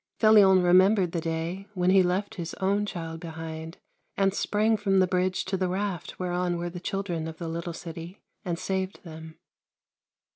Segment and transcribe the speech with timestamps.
[0.17, 3.77] Felion remem bered the day when he left his own child behind
[4.17, 7.71] and sprang from the bridge to the raft whereon were the children of the little
[7.71, 9.37] city, and saved them.